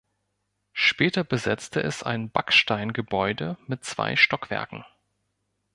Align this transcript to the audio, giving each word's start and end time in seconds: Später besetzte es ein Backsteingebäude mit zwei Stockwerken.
Später 0.73 1.23
besetzte 1.23 1.79
es 1.83 2.01
ein 2.01 2.31
Backsteingebäude 2.31 3.57
mit 3.67 3.83
zwei 3.85 4.15
Stockwerken. 4.15 4.83